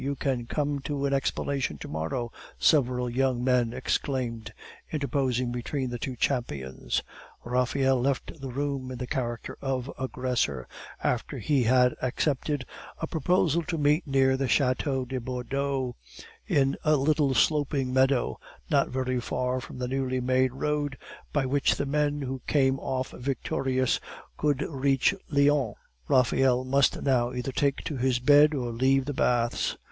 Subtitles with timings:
[0.01, 4.51] You can come to an explanation to morrow," several young men exclaimed,
[4.91, 7.03] interposing between the two champions.
[7.43, 10.67] Raphael left the room in the character of aggressor,
[11.03, 12.65] after he had accepted
[12.99, 15.95] a proposal to meet near the Chateau de Bordeau,
[16.47, 18.39] in a little sloping meadow,
[18.71, 20.97] not very far from the newly made road,
[21.31, 23.99] by which the man who came off victorious
[24.35, 25.75] could reach Lyons.
[26.07, 29.77] Raphael must now either take to his bed or leave the baths.